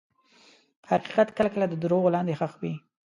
[0.91, 2.73] حقیقت کله کله د دروغو لاندې ښخ وي.